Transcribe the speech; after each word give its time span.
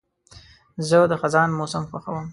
زه 0.87 0.97
د 1.11 1.13
خزان 1.21 1.49
موسم 1.57 1.83
خوښوم. 1.89 2.25